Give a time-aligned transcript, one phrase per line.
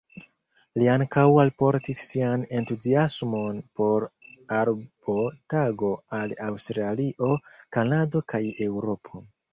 [0.77, 4.07] Li ankaŭ alportis sian entuziasmon por
[4.61, 5.19] Arbo
[5.55, 7.33] Tago al Aŭstralio,
[7.79, 9.27] Kanado kaj Eŭropo.